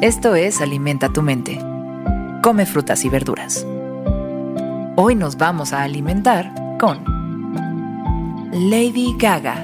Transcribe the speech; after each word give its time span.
Esto 0.00 0.36
es 0.36 0.60
Alimenta 0.60 1.08
tu 1.08 1.22
mente. 1.22 1.58
Come 2.40 2.66
frutas 2.66 3.04
y 3.04 3.08
verduras. 3.08 3.66
Hoy 4.94 5.16
nos 5.16 5.36
vamos 5.36 5.72
a 5.72 5.82
alimentar 5.82 6.52
con 6.78 7.02
Lady 8.52 9.16
Gaga. 9.18 9.56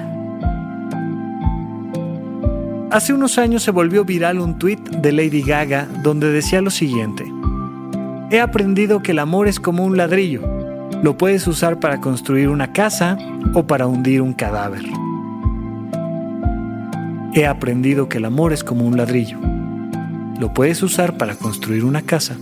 Hace 2.91 3.13
unos 3.13 3.37
años 3.37 3.63
se 3.63 3.71
volvió 3.71 4.03
viral 4.03 4.41
un 4.41 4.59
tuit 4.59 4.81
de 4.89 5.13
Lady 5.13 5.41
Gaga 5.41 5.87
donde 6.03 6.29
decía 6.29 6.59
lo 6.59 6.69
siguiente. 6.69 7.25
He 8.29 8.41
aprendido 8.41 9.01
que 9.01 9.13
el 9.13 9.19
amor 9.19 9.47
es 9.47 9.61
como 9.61 9.85
un 9.85 9.95
ladrillo. 9.95 10.41
Lo 11.01 11.17
puedes 11.17 11.47
usar 11.47 11.79
para 11.79 12.01
construir 12.01 12.49
una 12.49 12.73
casa 12.73 13.17
o 13.53 13.65
para 13.65 13.87
hundir 13.87 14.21
un 14.21 14.33
cadáver. 14.33 14.83
He 17.33 17.47
aprendido 17.47 18.09
que 18.09 18.17
el 18.17 18.25
amor 18.25 18.51
es 18.51 18.65
como 18.65 18.85
un 18.85 18.97
ladrillo. 18.97 19.39
Lo 20.39 20.53
puedes 20.53 20.83
usar 20.83 21.17
para 21.17 21.35
construir 21.35 21.85
una 21.85 22.01
casa 22.01 22.37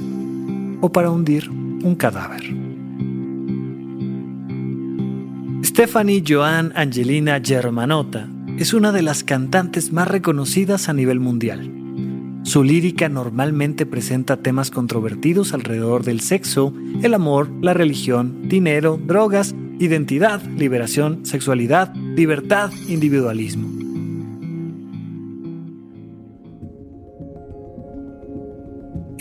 o 0.82 0.92
para 0.92 1.12
hundir 1.12 1.50
un 1.50 1.96
cadáver. 1.96 2.42
Stephanie 5.64 6.24
Joan 6.28 6.74
Angelina 6.76 7.40
Germanotta 7.44 8.28
es 8.58 8.74
una 8.74 8.92
de 8.92 9.02
las 9.02 9.24
cantantes 9.24 9.92
más 9.92 10.08
reconocidas 10.08 10.90
a 10.90 10.94
nivel 10.94 11.20
mundial. 11.20 11.72
Su 12.44 12.64
lírica 12.64 13.10
normalmente 13.10 13.86
presenta 13.86 14.38
temas 14.38 14.72
controvertidos 14.72 15.54
alrededor 15.54 16.04
del 16.04 16.20
sexo, 16.20 16.74
el 17.02 17.14
amor, 17.14 17.50
la 17.62 17.74
religión, 17.74 18.50
dinero, 18.50 19.00
drogas, 19.04 19.56
identidad, 19.80 20.42
liberación, 20.44 21.26
sexualidad, 21.26 21.96
libertad, 21.96 22.72
individualismo. 22.88 23.83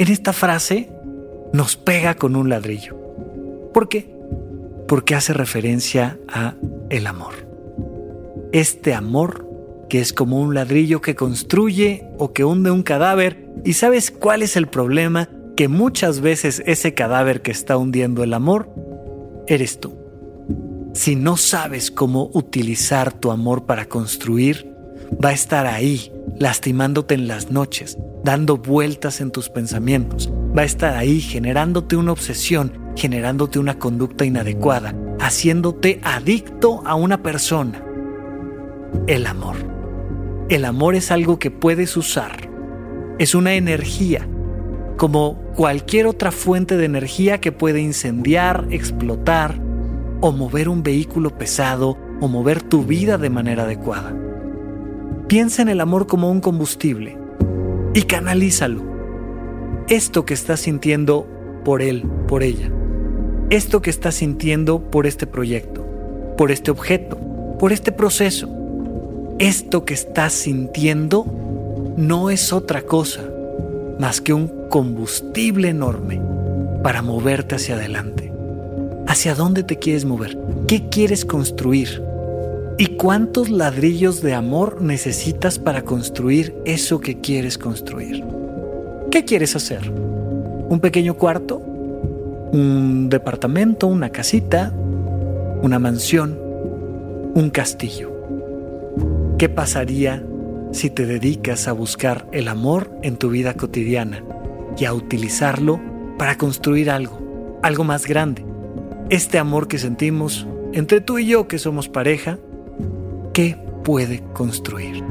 En 0.03 0.08
esta 0.11 0.33
frase 0.33 0.91
nos 1.53 1.77
pega 1.77 2.17
con 2.17 2.34
un 2.34 2.48
ladrillo. 2.48 2.97
¿Por 3.72 3.89
qué? 3.89 4.12
Porque 4.89 5.14
hace 5.14 5.33
referencia 5.33 6.19
a 6.27 6.56
el 6.91 7.06
amor. 7.06 7.47
Este 8.50 8.95
amor 8.95 9.48
que 9.89 10.00
es 10.00 10.12
como 10.12 10.41
un 10.41 10.55
ladrillo 10.56 11.00
que 11.00 11.14
construye 11.14 12.08
o 12.19 12.33
que 12.33 12.42
hunde 12.42 12.73
un 12.73 12.83
cadáver. 12.83 13.48
¿Y 13.64 13.75
sabes 13.75 14.11
cuál 14.11 14.42
es 14.42 14.56
el 14.56 14.67
problema? 14.67 15.28
Que 15.56 15.69
muchas 15.69 16.20
veces 16.20 16.64
ese 16.67 16.95
cadáver 16.95 17.41
que 17.41 17.53
está 17.53 17.77
hundiendo 17.77 18.25
el 18.25 18.34
amor 18.34 18.75
eres 19.47 19.78
tú. 19.78 19.95
Si 20.95 21.14
no 21.14 21.36
sabes 21.36 21.92
cómo 21.92 22.29
utilizar 22.35 23.12
tu 23.12 23.30
amor 23.30 23.67
para 23.67 23.85
construir, 23.85 24.74
va 25.24 25.29
a 25.29 25.33
estar 25.33 25.64
ahí, 25.64 26.11
lastimándote 26.42 27.14
en 27.14 27.29
las 27.29 27.53
noches, 27.53 27.97
dando 28.25 28.57
vueltas 28.57 29.20
en 29.20 29.30
tus 29.30 29.48
pensamientos. 29.48 30.29
Va 30.57 30.63
a 30.63 30.64
estar 30.64 30.97
ahí 30.97 31.20
generándote 31.20 31.95
una 31.95 32.11
obsesión, 32.11 32.73
generándote 32.97 33.61
una 33.61 33.79
conducta 33.79 34.25
inadecuada, 34.25 34.92
haciéndote 35.20 36.01
adicto 36.03 36.83
a 36.85 36.97
una 36.97 37.23
persona. 37.23 37.85
El 39.07 39.27
amor. 39.27 39.55
El 40.48 40.64
amor 40.64 40.97
es 40.97 41.13
algo 41.13 41.39
que 41.39 41.53
puedes 41.53 41.97
usar. 41.97 42.51
Es 43.20 43.36
una 43.36 43.55
energía, 43.55 44.29
como 44.97 45.36
cualquier 45.55 46.09
otra 46.09 46.33
fuente 46.33 46.77
de 46.77 46.86
energía 46.86 47.41
que 47.41 47.53
puede 47.53 47.80
incendiar, 47.80 48.67
explotar 48.70 49.61
o 50.20 50.33
mover 50.33 50.69
un 50.69 50.83
vehículo 50.83 51.39
pesado 51.39 51.97
o 52.20 52.27
mover 52.27 52.63
tu 52.63 52.83
vida 52.83 53.17
de 53.17 53.30
manera 53.30 53.63
adecuada. 53.63 54.13
Piensa 55.32 55.62
en 55.62 55.70
el 55.70 55.80
amor 55.80 56.06
como 56.06 56.30
un 56.30 56.42
combustible 56.42 57.16
y 57.94 58.02
canalízalo. 58.02 58.82
Esto 59.88 60.26
que 60.26 60.34
estás 60.34 60.60
sintiendo 60.60 61.26
por 61.64 61.80
él, 61.80 62.02
por 62.28 62.42
ella. 62.42 62.70
Esto 63.48 63.80
que 63.80 63.88
estás 63.88 64.16
sintiendo 64.16 64.90
por 64.90 65.06
este 65.06 65.26
proyecto, 65.26 65.86
por 66.36 66.50
este 66.50 66.70
objeto, 66.70 67.16
por 67.58 67.72
este 67.72 67.92
proceso. 67.92 68.46
Esto 69.38 69.86
que 69.86 69.94
estás 69.94 70.34
sintiendo 70.34 71.24
no 71.96 72.28
es 72.28 72.52
otra 72.52 72.82
cosa 72.82 73.22
más 73.98 74.20
que 74.20 74.34
un 74.34 74.68
combustible 74.68 75.70
enorme 75.70 76.20
para 76.82 77.00
moverte 77.00 77.54
hacia 77.54 77.76
adelante. 77.76 78.30
¿Hacia 79.06 79.34
dónde 79.34 79.62
te 79.62 79.78
quieres 79.78 80.04
mover? 80.04 80.36
¿Qué 80.68 80.90
quieres 80.90 81.24
construir? 81.24 82.11
¿Y 82.78 82.96
cuántos 82.96 83.50
ladrillos 83.50 84.22
de 84.22 84.34
amor 84.34 84.80
necesitas 84.80 85.58
para 85.58 85.83
construir 85.83 86.55
eso 86.64 87.00
que 87.00 87.20
quieres 87.20 87.58
construir? 87.58 88.24
¿Qué 89.10 89.24
quieres 89.24 89.55
hacer? 89.55 89.90
¿Un 89.90 90.80
pequeño 90.80 91.14
cuarto? 91.14 91.58
¿Un 91.58 93.08
departamento? 93.11 93.86
¿Una 93.86 94.08
casita? 94.08 94.72
¿Una 95.62 95.78
mansión? 95.78 96.38
¿Un 97.34 97.50
castillo? 97.50 98.11
¿Qué 99.38 99.48
pasaría 99.48 100.24
si 100.72 100.88
te 100.88 101.05
dedicas 101.05 101.68
a 101.68 101.72
buscar 101.72 102.27
el 102.32 102.48
amor 102.48 102.90
en 103.02 103.16
tu 103.16 103.28
vida 103.28 103.55
cotidiana 103.55 104.24
y 104.78 104.86
a 104.86 104.94
utilizarlo 104.94 105.78
para 106.16 106.38
construir 106.38 106.90
algo, 106.90 107.58
algo 107.62 107.84
más 107.84 108.06
grande? 108.06 108.44
Este 109.11 109.38
amor 109.38 109.68
que 109.68 109.78
sentimos 109.78 110.46
entre 110.72 111.02
tú 111.02 111.18
y 111.18 111.27
yo 111.27 111.48
que 111.48 111.58
somos 111.58 111.90
pareja, 111.90 112.38
¿qué 113.32 113.56
puede 113.84 114.22
construir? 114.34 115.02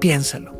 Piénsalo. 0.00 0.52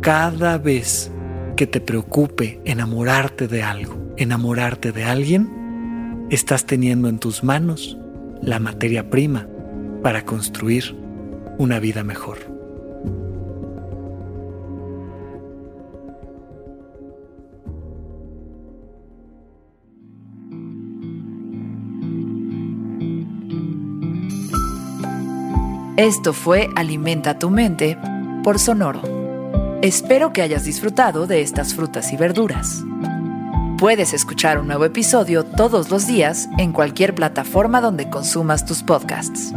Cada 0.00 0.56
vez 0.58 1.10
que 1.56 1.66
te 1.66 1.80
preocupe 1.80 2.60
enamorarte 2.64 3.48
de 3.48 3.62
algo, 3.62 3.96
enamorarte 4.16 4.92
de 4.92 5.04
alguien, 5.04 6.26
estás 6.30 6.64
teniendo 6.64 7.08
en 7.08 7.18
tus 7.18 7.42
manos 7.44 7.98
la 8.40 8.60
materia 8.60 9.10
prima 9.10 9.46
para 10.02 10.24
construir 10.24 10.96
una 11.58 11.80
vida 11.80 12.04
mejor. 12.04 12.59
Esto 26.00 26.32
fue 26.32 26.70
Alimenta 26.76 27.38
tu 27.38 27.50
mente 27.50 27.98
por 28.42 28.58
Sonoro. 28.58 29.02
Espero 29.82 30.32
que 30.32 30.40
hayas 30.40 30.64
disfrutado 30.64 31.26
de 31.26 31.42
estas 31.42 31.74
frutas 31.74 32.10
y 32.14 32.16
verduras. 32.16 32.82
Puedes 33.76 34.14
escuchar 34.14 34.58
un 34.58 34.68
nuevo 34.68 34.86
episodio 34.86 35.44
todos 35.44 35.90
los 35.90 36.06
días 36.06 36.48
en 36.56 36.72
cualquier 36.72 37.14
plataforma 37.14 37.82
donde 37.82 38.08
consumas 38.08 38.64
tus 38.64 38.82
podcasts. 38.82 39.52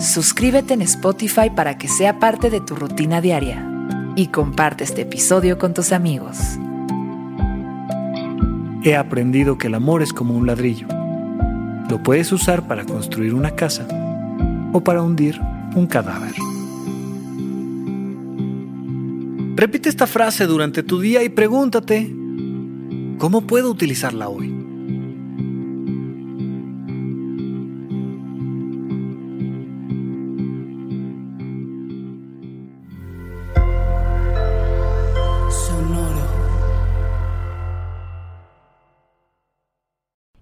Suscríbete 0.00 0.74
en 0.74 0.82
Spotify 0.82 1.50
para 1.54 1.78
que 1.78 1.86
sea 1.86 2.18
parte 2.18 2.50
de 2.50 2.60
tu 2.60 2.74
rutina 2.74 3.20
diaria 3.20 3.64
y 4.16 4.26
comparte 4.26 4.82
este 4.82 5.02
episodio 5.02 5.56
con 5.56 5.72
tus 5.72 5.92
amigos. 5.92 6.36
He 8.82 8.96
aprendido 8.96 9.56
que 9.56 9.68
el 9.68 9.76
amor 9.76 10.02
es 10.02 10.12
como 10.12 10.34
un 10.34 10.48
ladrillo. 10.48 10.88
Lo 11.88 12.02
puedes 12.02 12.32
usar 12.32 12.66
para 12.66 12.84
construir 12.84 13.34
una 13.34 13.52
casa 13.52 13.86
o 14.72 14.80
para 14.80 15.00
hundir 15.00 15.40
un 15.76 15.86
cadáver. 15.86 16.32
Repite 19.56 19.88
esta 19.88 20.06
frase 20.06 20.46
durante 20.46 20.82
tu 20.82 21.00
día 21.00 21.22
y 21.22 21.28
pregúntate, 21.28 22.10
¿cómo 23.18 23.46
puedo 23.46 23.70
utilizarla 23.70 24.28
hoy? 24.28 24.55